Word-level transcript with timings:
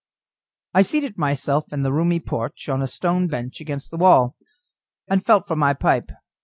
I 0.73 0.81
seated 0.81 1.19
myself 1.19 1.71
in 1.71 1.83
the 1.83 1.93
roomy 1.93 2.19
porch 2.19 2.67
on 2.69 2.81
a 2.81 2.87
stone 2.87 3.27
bench 3.27 3.61
against 3.61 3.91
the 3.91 3.97
wall, 3.97 4.33
and 5.07 5.23
felt 5.23 5.45
for 5.45 5.55
my 5.55 5.75
pipe. 5.75 6.09